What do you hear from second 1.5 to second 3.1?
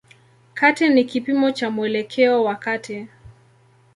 cha mwelekeo wa kati.